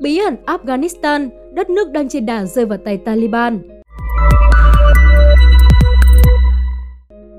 Bí 0.00 0.18
ẩn 0.18 0.36
Afghanistan, 0.46 1.28
đất 1.52 1.70
nước 1.70 1.90
đang 1.90 2.08
trên 2.08 2.26
đà 2.26 2.44
rơi 2.44 2.64
vào 2.64 2.78
tay 2.84 2.96
Taliban. 2.96 3.58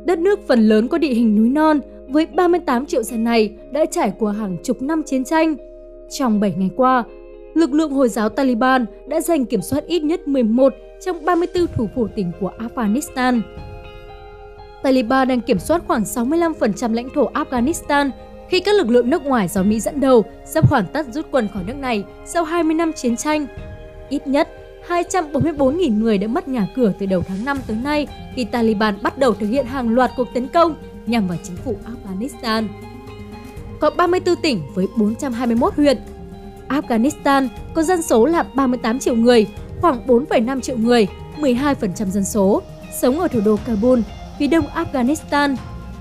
Đất 0.06 0.20
nước 0.20 0.40
phần 0.48 0.68
lớn 0.68 0.88
có 0.88 0.98
địa 0.98 1.14
hình 1.14 1.36
núi 1.36 1.50
non 1.50 1.80
với 2.08 2.26
38 2.26 2.86
triệu 2.86 3.04
dân 3.04 3.24
này 3.24 3.56
đã 3.72 3.86
trải 3.86 4.14
qua 4.20 4.34
hàng 4.34 4.58
chục 4.64 4.82
năm 4.82 5.04
chiến 5.04 5.24
tranh. 5.24 5.56
Trong 6.10 6.40
7 6.40 6.54
ngày 6.58 6.70
qua, 6.76 7.04
lực 7.54 7.74
lượng 7.74 7.92
Hồi 7.92 8.10
giáo 8.10 8.30
Taliban 8.30 8.86
đã 9.08 9.22
giành 9.22 9.46
kiểm 9.46 9.62
soát 9.62 9.86
ít 9.88 10.04
nhất 10.04 10.28
11 10.28 10.74
trong 11.06 11.26
34 11.26 11.68
thủ 11.76 11.88
phủ 11.96 12.08
tỉnh 12.16 12.32
của 12.40 12.52
Afghanistan. 12.60 13.42
Taliban 14.84 15.28
đang 15.28 15.42
kiểm 15.42 15.60
soát 15.60 15.82
khoảng 15.88 16.04
65% 16.04 16.94
lãnh 16.94 17.10
thổ 17.16 17.32
Afghanistan 17.32 18.10
khi 18.52 18.60
các 18.60 18.76
lực 18.76 18.90
lượng 18.90 19.10
nước 19.10 19.26
ngoài 19.26 19.48
do 19.48 19.64
Mỹ 19.64 19.80
dẫn 19.80 20.00
đầu 20.00 20.26
sắp 20.46 20.70
hoàn 20.70 20.86
tất 20.94 21.06
rút 21.12 21.26
quân 21.32 21.48
khỏi 21.54 21.64
nước 21.64 21.76
này 21.76 22.04
sau 22.26 22.44
20 22.44 22.74
năm 22.74 22.94
chiến 22.94 23.18
tranh. 23.18 23.48
Ít 24.10 24.28
nhất 24.28 24.50
244.000 24.88 26.00
người 26.00 26.18
đã 26.18 26.28
mất 26.28 26.48
nhà 26.48 26.68
cửa 26.76 26.94
từ 27.00 27.06
đầu 27.06 27.24
tháng 27.28 27.46
5 27.46 27.58
tới 27.68 27.78
nay 27.84 28.08
khi 28.36 28.44
Taliban 28.44 28.98
bắt 29.02 29.18
đầu 29.18 29.34
thực 29.34 29.48
hiện 29.48 29.66
hàng 29.66 29.90
loạt 29.90 30.12
cuộc 30.18 30.28
tấn 30.34 30.48
công 30.48 30.76
nhằm 31.06 31.28
vào 31.28 31.38
chính 31.44 31.56
phủ 31.56 31.76
Afghanistan. 31.86 32.68
Có 33.80 33.90
34 33.90 34.36
tỉnh 34.36 34.62
với 34.76 34.88
421 34.98 35.74
huyện. 35.74 35.98
Afghanistan 36.68 37.48
có 37.74 37.84
dân 37.84 38.02
số 38.02 38.26
là 38.26 38.44
38 38.44 39.00
triệu 39.00 39.16
người, 39.16 39.48
khoảng 39.82 40.08
4,5 40.08 40.62
triệu 40.62 40.78
người, 40.78 41.08
12% 41.40 42.06
dân 42.06 42.24
số, 42.24 42.62
sống 43.02 43.20
ở 43.20 43.28
thủ 43.28 43.40
đô 43.46 43.58
Kabul, 43.66 44.00
phía 44.40 44.48
đông 44.48 44.66
Afghanistan. 44.76 45.56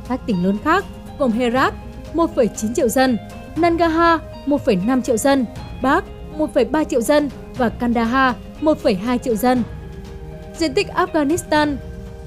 Các 0.09 0.21
tỉnh 0.27 0.45
lớn 0.45 0.57
khác 0.65 0.85
gồm 1.19 1.31
Herat, 1.31 1.75
1,9 2.15 2.75
triệu 2.75 2.89
dân, 2.89 3.19
Nangarhar, 3.57 4.21
1,5 4.47 5.03
triệu 5.03 5.17
dân, 5.17 5.47
Bắc, 5.83 6.05
1,3 6.39 6.85
triệu 6.85 7.01
dân 7.01 7.31
và 7.57 7.69
Kandahar, 7.69 8.35
1,2 8.61 9.19
triệu 9.19 9.35
dân. 9.35 9.63
Diện 10.57 10.75
tích 10.75 10.87
Afghanistan, 10.95 11.77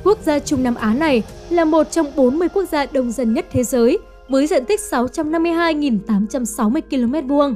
quốc 0.03 0.19
gia 0.21 0.39
Trung 0.39 0.63
Nam 0.63 0.75
Á 0.75 0.93
này 0.93 1.23
là 1.49 1.65
một 1.65 1.91
trong 1.91 2.07
40 2.15 2.49
quốc 2.49 2.63
gia 2.71 2.85
đông 2.85 3.11
dân 3.11 3.33
nhất 3.33 3.45
thế 3.51 3.63
giới 3.63 3.97
với 4.29 4.47
diện 4.47 4.65
tích 4.65 4.79
652.860 4.91 6.81
km 6.89 7.27
vuông. 7.27 7.55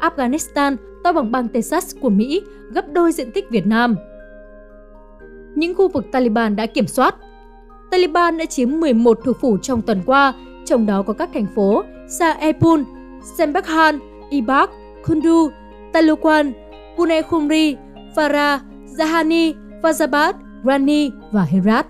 Afghanistan 0.00 0.76
to 1.04 1.12
bằng 1.12 1.32
bang 1.32 1.48
Texas 1.48 1.94
của 2.00 2.10
Mỹ, 2.10 2.42
gấp 2.70 2.84
đôi 2.92 3.12
diện 3.12 3.30
tích 3.30 3.50
Việt 3.50 3.66
Nam. 3.66 3.96
Những 5.54 5.74
khu 5.74 5.88
vực 5.88 6.04
Taliban 6.12 6.56
đã 6.56 6.66
kiểm 6.66 6.86
soát 6.86 7.14
Taliban 7.90 8.38
đã 8.38 8.44
chiếm 8.44 8.80
11 8.80 9.18
thủ 9.24 9.32
phủ 9.32 9.58
trong 9.58 9.82
tuần 9.82 10.02
qua, 10.06 10.32
trong 10.64 10.86
đó 10.86 11.02
có 11.02 11.12
các 11.12 11.30
thành 11.34 11.46
phố 11.54 11.82
Saepul, 12.08 12.80
Sembakhan, 13.38 13.98
Ibak, 14.30 14.70
Kundu, 15.06 15.48
Talukan, 15.92 16.52
Pune 16.96 17.22
Khumri, 17.22 17.76
Farah, 18.16 18.58
Zahani, 18.98 19.54
Fazabad, 19.82 20.32
Rani 20.64 21.10
và 21.32 21.42
Herat. 21.42 21.86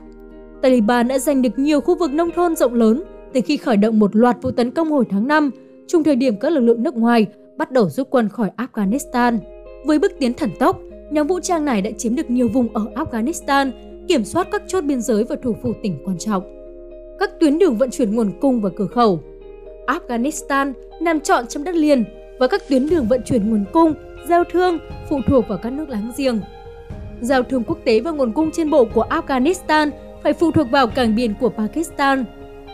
Taliban 0.62 1.08
đã 1.08 1.18
giành 1.18 1.42
được 1.42 1.58
nhiều 1.58 1.80
khu 1.80 1.98
vực 1.98 2.12
nông 2.12 2.30
thôn 2.30 2.56
rộng 2.56 2.74
lớn 2.74 3.02
từ 3.32 3.40
khi 3.44 3.56
khởi 3.56 3.76
động 3.76 3.98
một 3.98 4.16
loạt 4.16 4.36
vụ 4.42 4.50
tấn 4.50 4.70
công 4.70 4.90
hồi 4.90 5.04
tháng 5.10 5.28
5, 5.28 5.50
chung 5.86 6.04
thời 6.04 6.16
điểm 6.16 6.36
các 6.36 6.52
lực 6.52 6.60
lượng 6.60 6.82
nước 6.82 6.96
ngoài 6.96 7.26
bắt 7.56 7.70
đầu 7.70 7.88
rút 7.88 8.10
quân 8.10 8.28
khỏi 8.28 8.50
Afghanistan. 8.56 9.38
Với 9.86 9.98
bước 9.98 10.12
tiến 10.18 10.34
thần 10.34 10.50
tốc, 10.58 10.78
nhóm 11.10 11.26
vũ 11.26 11.40
trang 11.40 11.64
này 11.64 11.82
đã 11.82 11.90
chiếm 11.98 12.14
được 12.14 12.30
nhiều 12.30 12.48
vùng 12.48 12.68
ở 12.74 12.86
Afghanistan, 12.94 13.70
kiểm 14.08 14.24
soát 14.24 14.48
các 14.52 14.62
chốt 14.66 14.84
biên 14.84 15.00
giới 15.00 15.24
và 15.24 15.36
thủ 15.42 15.56
phủ 15.62 15.72
tỉnh 15.82 15.98
quan 16.04 16.18
trọng. 16.18 16.63
Các 17.18 17.40
tuyến 17.40 17.58
đường 17.58 17.76
vận 17.78 17.90
chuyển 17.90 18.14
nguồn 18.14 18.32
cung 18.40 18.60
và 18.60 18.70
cửa 18.76 18.86
khẩu. 18.86 19.20
Afghanistan 19.86 20.72
nằm 21.00 21.20
trọn 21.20 21.46
trong 21.46 21.64
đất 21.64 21.74
liền 21.74 22.04
và 22.38 22.46
các 22.46 22.68
tuyến 22.68 22.88
đường 22.88 23.06
vận 23.08 23.22
chuyển 23.22 23.50
nguồn 23.50 23.64
cung, 23.72 23.94
giao 24.28 24.44
thương 24.44 24.78
phụ 25.08 25.20
thuộc 25.26 25.48
vào 25.48 25.58
các 25.62 25.72
nước 25.72 25.88
láng 25.88 26.12
giềng. 26.16 26.40
Giao 27.20 27.42
thương 27.42 27.64
quốc 27.64 27.78
tế 27.84 28.00
và 28.00 28.10
nguồn 28.10 28.32
cung 28.32 28.50
trên 28.50 28.70
bộ 28.70 28.84
của 28.84 29.06
Afghanistan 29.10 29.90
phải 30.22 30.32
phụ 30.32 30.50
thuộc 30.50 30.70
vào 30.70 30.86
cảng 30.86 31.14
biển 31.14 31.34
của 31.40 31.48
Pakistan. 31.48 32.24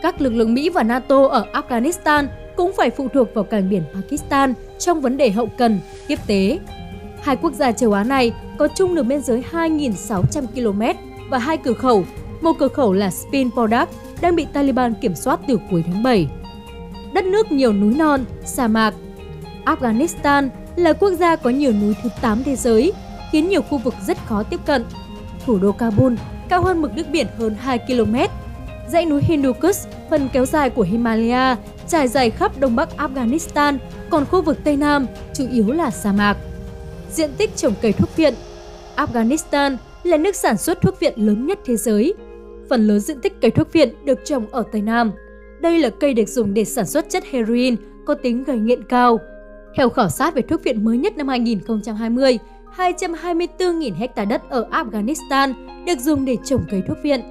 Các 0.01 0.21
lực 0.21 0.33
lượng 0.33 0.53
Mỹ 0.53 0.69
và 0.69 0.83
NATO 0.83 1.27
ở 1.27 1.45
Afghanistan 1.53 2.25
cũng 2.55 2.71
phải 2.77 2.89
phụ 2.89 3.07
thuộc 3.07 3.33
vào 3.33 3.43
cảng 3.43 3.69
biển 3.69 3.83
Pakistan 3.93 4.53
trong 4.79 5.01
vấn 5.01 5.17
đề 5.17 5.29
hậu 5.29 5.49
cần, 5.57 5.79
tiếp 6.07 6.19
tế. 6.27 6.59
Hai 7.21 7.35
quốc 7.35 7.53
gia 7.53 7.71
châu 7.71 7.93
Á 7.93 8.03
này 8.03 8.33
có 8.57 8.67
chung 8.75 8.95
đường 8.95 9.07
biên 9.07 9.21
giới 9.21 9.43
2.600 9.51 10.45
km 10.55 10.99
và 11.29 11.37
hai 11.37 11.57
cửa 11.57 11.73
khẩu. 11.73 12.03
Một 12.41 12.53
cửa 12.59 12.67
khẩu 12.67 12.93
là 12.93 13.09
Spin 13.09 13.51
Podak 13.51 13.89
đang 14.21 14.35
bị 14.35 14.45
Taliban 14.53 14.93
kiểm 15.01 15.15
soát 15.15 15.39
từ 15.47 15.59
cuối 15.71 15.83
tháng 15.87 16.03
7. 16.03 16.27
Đất 17.13 17.25
nước 17.25 17.51
nhiều 17.51 17.73
núi 17.73 17.93
non, 17.93 18.25
sa 18.45 18.67
mạc. 18.67 18.93
Afghanistan 19.65 20.49
là 20.75 20.93
quốc 20.93 21.11
gia 21.11 21.35
có 21.35 21.49
nhiều 21.49 21.71
núi 21.71 21.95
thứ 22.03 22.09
8 22.21 22.43
thế 22.43 22.55
giới, 22.55 22.93
khiến 23.31 23.49
nhiều 23.49 23.61
khu 23.61 23.77
vực 23.77 23.93
rất 24.07 24.17
khó 24.25 24.43
tiếp 24.43 24.59
cận. 24.65 24.85
Thủ 25.45 25.59
đô 25.59 25.71
Kabul 25.71 26.13
cao 26.49 26.61
hơn 26.61 26.81
mực 26.81 26.95
nước 26.95 27.05
biển 27.11 27.27
hơn 27.37 27.55
2 27.59 27.79
km. 27.79 28.15
Dãy 28.89 29.05
núi 29.05 29.21
Hindu 29.23 29.53
Kush, 29.53 29.87
phần 30.09 30.29
kéo 30.33 30.45
dài 30.45 30.69
của 30.69 30.81
Himalaya, 30.81 31.57
trải 31.87 32.07
dài 32.07 32.29
khắp 32.29 32.59
đông 32.59 32.75
bắc 32.75 32.89
Afghanistan, 32.97 33.77
còn 34.09 34.25
khu 34.25 34.41
vực 34.41 34.57
Tây 34.63 34.75
Nam 34.75 35.05
chủ 35.33 35.47
yếu 35.51 35.71
là 35.71 35.91
sa 35.91 36.11
mạc. 36.11 36.37
Diện 37.11 37.31
tích 37.37 37.55
trồng 37.55 37.73
cây 37.81 37.93
thuốc 37.93 38.15
viện 38.15 38.33
Afghanistan 38.95 39.77
là 40.03 40.17
nước 40.17 40.35
sản 40.35 40.57
xuất 40.57 40.81
thuốc 40.81 40.99
viện 40.99 41.13
lớn 41.15 41.47
nhất 41.47 41.59
thế 41.65 41.77
giới. 41.77 42.13
Phần 42.71 42.87
lớn 42.87 42.99
diện 42.99 43.21
tích 43.21 43.33
cây 43.41 43.51
thuốc 43.51 43.73
viện 43.73 43.89
được 44.05 44.19
trồng 44.25 44.47
ở 44.51 44.63
Tây 44.71 44.81
Nam. 44.81 45.11
Đây 45.61 45.79
là 45.79 45.89
cây 45.89 46.13
được 46.13 46.27
dùng 46.27 46.53
để 46.53 46.65
sản 46.65 46.85
xuất 46.85 47.09
chất 47.09 47.23
heroin 47.31 47.75
có 48.05 48.13
tính 48.13 48.43
gây 48.43 48.57
nghiện 48.57 48.83
cao. 48.83 49.19
Theo 49.77 49.89
khảo 49.89 50.09
sát 50.09 50.35
về 50.35 50.41
thuốc 50.41 50.63
viện 50.63 50.85
mới 50.85 50.97
nhất 50.97 51.17
năm 51.17 51.27
2020, 51.27 52.39
224.000 52.77 53.93
hecta 53.95 54.25
đất 54.25 54.41
ở 54.49 54.67
Afghanistan 54.71 55.53
được 55.85 55.99
dùng 55.99 56.25
để 56.25 56.37
trồng 56.43 56.61
cây 56.71 56.81
thuốc 56.87 56.97
viện. 57.03 57.21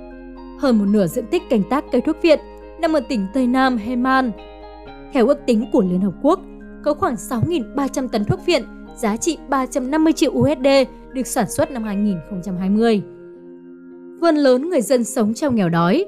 Hơn 0.61 0.79
một 0.79 0.85
nửa 0.85 1.07
diện 1.07 1.25
tích 1.31 1.43
canh 1.51 1.63
tác 1.71 1.85
cây 1.93 2.01
thuốc 2.01 2.17
viện 2.23 2.39
nằm 2.81 2.93
ở 2.93 3.01
tỉnh 3.01 3.27
Tây 3.35 3.47
Nam 3.47 3.77
Heman. 3.77 4.33
Theo 5.13 5.27
ước 5.27 5.39
tính 5.47 5.67
của 5.73 5.83
Liên 5.83 6.01
Hợp 6.01 6.15
Quốc, 6.23 6.41
có 6.85 6.95
khoảng 6.95 7.15
6.300 7.15 8.09
tấn 8.09 8.25
thuốc 8.25 8.47
viện 8.47 8.63
giá 8.97 9.17
trị 9.17 9.39
350 9.49 10.13
triệu 10.13 10.33
USD 10.33 10.67
được 11.13 11.27
sản 11.27 11.51
xuất 11.51 11.71
năm 11.71 11.83
2020. 11.83 13.03
Phần 14.21 14.37
lớn 14.37 14.71
người 14.71 14.81
dân 14.81 15.05
sống 15.05 15.35
trong 15.35 15.55
nghèo 15.55 15.69
đói. 15.69 16.05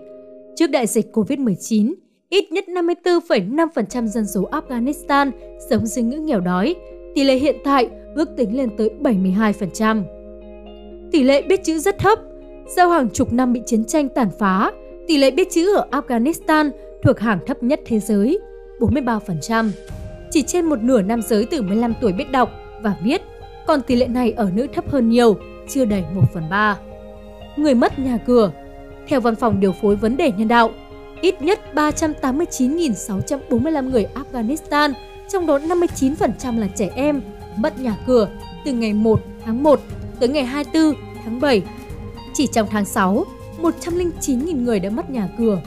Trước 0.57 0.67
đại 0.67 0.87
dịch 0.87 1.07
COVID-19, 1.13 1.95
ít 2.29 2.53
nhất 2.53 2.65
54,5% 2.69 4.07
dân 4.07 4.27
số 4.27 4.49
Afghanistan 4.51 5.31
sống 5.71 5.87
dưới 5.87 6.05
ngưỡng 6.05 6.27
nghèo 6.27 6.41
đói, 6.41 6.75
tỷ 7.15 7.25
lệ 7.25 7.35
hiện 7.35 7.57
tại 7.65 7.89
ước 8.15 8.29
tính 8.37 8.57
lên 8.57 8.71
tới 8.79 8.91
72%. 9.01 10.03
Tỷ 11.13 11.23
lệ 11.23 11.43
biết 11.43 11.65
chữ 11.65 11.79
rất 11.79 11.99
thấp, 11.99 12.19
sau 12.77 12.91
hàng 12.91 13.09
chục 13.11 13.33
năm 13.33 13.53
bị 13.53 13.61
chiến 13.67 13.85
tranh 13.85 14.09
tàn 14.09 14.29
phá, 14.39 14.73
tỷ 15.09 15.19
lệ 15.19 15.31
biết 15.31 15.49
chữ 15.51 15.75
ở 15.77 15.89
Afghanistan 15.91 16.71
thuộc 17.03 17.19
hàng 17.19 17.39
thấp 17.47 17.63
nhất 17.63 17.81
thế 17.87 18.01
giới, 18.01 18.39
43%. 18.81 19.71
Chỉ 20.31 20.43
trên 20.43 20.65
một 20.65 20.83
nửa 20.83 21.03
nam 21.03 21.23
giới 21.23 21.47
từ 21.51 21.63
15 21.63 21.95
tuổi 22.01 22.13
biết 22.13 22.31
đọc 22.31 22.51
và 22.83 22.97
viết, 23.03 23.23
còn 23.67 23.83
tỷ 23.83 23.97
lệ 23.97 24.07
này 24.07 24.33
ở 24.33 24.51
nữ 24.55 24.67
thấp 24.75 24.91
hơn 24.91 25.11
nhiều, 25.11 25.37
chưa 25.69 25.85
đầy 25.85 26.05
1 26.15 26.23
phần 26.35 26.45
3. 26.51 26.79
Người 27.57 27.75
mất 27.75 27.99
nhà 27.99 28.19
cửa 28.27 28.51
Theo 29.09 29.21
Văn 29.21 29.35
phòng 29.35 29.61
Điều 29.61 29.73
phối 29.73 29.97
Vấn 29.97 30.17
đề 30.17 30.33
Nhân 30.33 30.49
đạo, 30.49 30.71
ít 31.21 31.43
nhất 31.43 31.61
389.645 31.75 33.91
người 33.91 34.07
Afghanistan, 34.15 34.93
trong 35.33 35.47
đó 35.47 35.59
59% 35.59 36.59
là 36.59 36.69
trẻ 36.77 36.91
em, 36.95 37.21
mất 37.57 37.81
nhà 37.81 37.97
cửa 38.07 38.29
từ 38.65 38.73
ngày 38.73 38.93
1 38.93 39.21
tháng 39.45 39.63
1 39.63 39.81
tới 40.21 40.29
ngày 40.29 40.45
24 40.45 40.95
tháng 41.25 41.41
7. 41.41 41.63
Chỉ 42.35 42.47
trong 42.47 42.69
tháng 42.71 42.85
6, 42.85 43.25
109.000 43.63 44.65
người 44.65 44.81
đã 44.81 44.91
mất 44.91 45.11
nhà 45.11 45.29
cửa. 45.39 45.61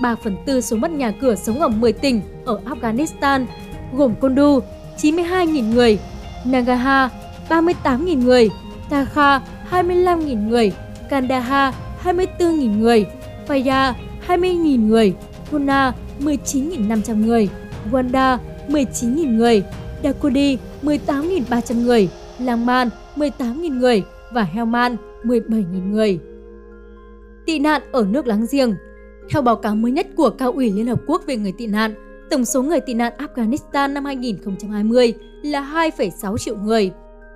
3 0.00 0.14
phần 0.14 0.36
tư 0.46 0.60
số 0.60 0.76
mất 0.76 0.90
nhà 0.90 1.12
cửa 1.20 1.34
sống 1.34 1.60
ở 1.60 1.68
10 1.68 1.92
tỉnh 1.92 2.20
ở 2.44 2.60
Afghanistan, 2.64 3.46
gồm 3.92 4.14
Kondu 4.20 4.60
92.000 4.98 5.74
người, 5.74 5.98
Nangarhar 6.44 7.10
38.000 7.48 8.24
người, 8.24 8.50
Takha 8.90 9.40
25.000 9.70 10.48
người, 10.48 10.72
Kandahar 11.14 11.74
24.000 12.04 12.78
người, 12.78 13.06
Faya 13.46 13.92
20.000 14.26 14.86
người, 14.86 15.14
Puna 15.50 15.92
19.500 16.20 17.26
người, 17.26 17.48
Wanda 17.90 18.38
19.000 18.68 19.36
người, 19.36 19.62
Dakodi 20.02 20.58
18.300 20.82 21.84
người, 21.84 22.08
Langman 22.38 22.88
18.000 23.16 23.78
người 23.78 24.02
và 24.32 24.42
Helman 24.42 24.96
17.000 25.24 25.90
người. 25.90 26.18
Tị 27.46 27.58
nạn 27.58 27.82
ở 27.92 28.06
nước 28.10 28.26
láng 28.26 28.46
giềng 28.52 28.74
Theo 29.30 29.42
báo 29.42 29.56
cáo 29.56 29.74
mới 29.74 29.92
nhất 29.92 30.06
của 30.16 30.30
Cao 30.30 30.52
ủy 30.52 30.70
Liên 30.70 30.86
Hợp 30.86 31.00
Quốc 31.06 31.22
về 31.26 31.36
người 31.36 31.52
tị 31.52 31.66
nạn, 31.66 31.94
tổng 32.30 32.44
số 32.44 32.62
người 32.62 32.80
tị 32.80 32.94
nạn 32.94 33.12
Afghanistan 33.18 33.92
năm 33.92 34.04
2020 34.04 35.14
là 35.42 35.90
2,6 35.96 36.38
triệu 36.38 36.56
người. 36.56 36.92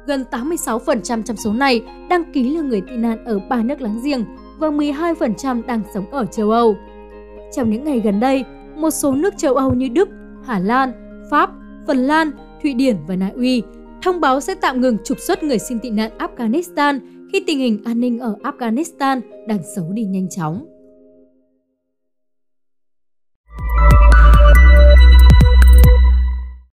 Gần 0.09 0.25
86% 0.31 1.23
trong 1.23 1.37
số 1.37 1.53
này 1.53 1.83
đăng 2.09 2.33
ký 2.33 2.57
là 2.57 2.63
người 2.63 2.81
tị 2.81 2.97
nạn 2.97 3.25
ở 3.25 3.39
ba 3.49 3.63
nước 3.63 3.81
láng 3.81 4.01
giềng 4.05 4.25
và 4.59 4.69
12% 4.69 5.63
đang 5.67 5.83
sống 5.95 6.11
ở 6.11 6.27
châu 6.27 6.51
Âu. 6.51 6.77
Trong 7.57 7.71
những 7.71 7.85
ngày 7.85 8.01
gần 8.01 8.21
đây, 8.21 8.45
một 8.77 8.91
số 8.91 9.15
nước 9.15 9.35
châu 9.37 9.55
Âu 9.55 9.75
như 9.75 9.89
Đức, 9.89 10.09
Hà 10.45 10.59
Lan, 10.59 10.93
Pháp, 11.31 11.51
Phần 11.87 11.97
Lan, 11.97 12.31
Thụy 12.63 12.75
Điển 12.75 12.97
và 13.09 13.17
Na 13.17 13.31
Uy 13.35 13.63
thông 14.03 14.21
báo 14.21 14.41
sẽ 14.41 14.55
tạm 14.55 14.81
ngừng 14.81 14.97
trục 15.05 15.19
xuất 15.19 15.43
người 15.43 15.59
xin 15.59 15.79
tị 15.79 15.91
nạn 15.91 16.11
Afghanistan 16.19 17.01
khi 17.33 17.45
tình 17.47 17.59
hình 17.59 17.85
an 17.85 18.01
ninh 18.01 18.19
ở 18.19 18.37
Afghanistan 18.43 19.21
đang 19.49 19.61
xấu 19.77 19.93
đi 19.93 20.05
nhanh 20.05 20.29
chóng. 20.29 20.78